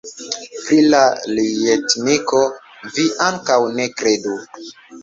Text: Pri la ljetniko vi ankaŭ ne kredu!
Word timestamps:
Pri 0.61 0.79
la 0.93 1.01
ljetniko 1.39 2.43
vi 2.97 3.09
ankaŭ 3.31 3.63
ne 3.79 3.89
kredu! 4.03 4.39